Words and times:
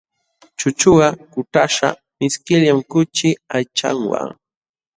Chuchuqa 0.59 1.07
kutaśhqa 1.31 1.87
mishkillam 2.17 2.79
kuchi 2.91 3.27
aychanwa. 3.55 4.21